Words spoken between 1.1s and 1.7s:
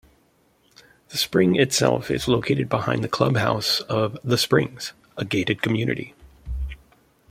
spring